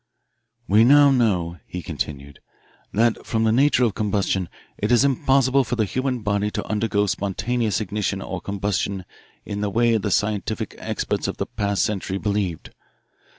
"We 0.67 0.83
now 0.83 1.11
know," 1.11 1.59
he 1.67 1.83
continued, 1.83 2.39
"that 2.91 3.23
from 3.23 3.43
the 3.43 3.51
nature 3.51 3.83
of 3.83 3.93
combustion 3.93 4.49
it 4.79 4.91
is 4.91 5.03
impossible 5.05 5.63
for 5.63 5.75
the 5.75 5.85
human 5.85 6.23
body 6.23 6.49
to 6.49 6.67
undergo 6.67 7.05
spontaneous 7.05 7.79
ignition 7.79 8.19
or 8.19 8.41
combustion 8.41 9.05
in 9.45 9.61
the 9.61 9.69
way 9.69 9.97
the 9.97 10.09
scientific 10.09 10.73
experts 10.79 11.27
of 11.27 11.37
the 11.37 11.45
past 11.45 11.83
century 11.83 12.17
believed. 12.17 12.71